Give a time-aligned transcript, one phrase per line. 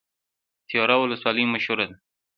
[0.67, 1.95] تیوره ولسوالۍ مشهوره ده؟